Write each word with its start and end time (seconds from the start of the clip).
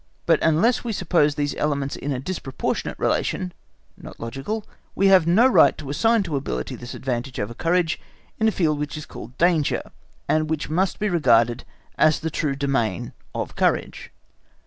But 0.25 0.39
unless 0.41 0.83
we 0.83 0.93
suppose 0.93 1.35
these 1.35 1.53
elements 1.57 1.95
in 1.95 2.11
a 2.11 2.19
disproportionate 2.19 2.97
relation, 2.97 3.53
not 3.95 4.19
logical, 4.19 4.65
we 4.95 5.09
have 5.09 5.27
no 5.27 5.45
right 5.45 5.77
to 5.77 5.91
assign 5.91 6.23
to 6.23 6.35
ability 6.35 6.73
this 6.73 6.95
advantage 6.95 7.39
over 7.39 7.53
courage 7.53 8.01
in 8.39 8.47
a 8.47 8.51
field 8.51 8.79
which 8.79 8.97
is 8.97 9.05
called 9.05 9.37
danger, 9.37 9.91
and 10.27 10.49
which 10.49 10.71
must 10.71 10.97
be 10.97 11.07
regarded 11.07 11.65
as 11.99 12.19
the 12.21 12.31
true 12.31 12.55
domain 12.55 13.13
of 13.35 13.55
courage. 13.55 14.11